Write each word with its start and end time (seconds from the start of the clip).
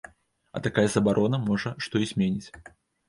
А 0.55 0.61
такая 0.67 0.85
забарона, 0.95 1.41
можа, 1.49 1.75
што 1.89 2.03
і 2.05 2.11
зменіць. 2.13 2.49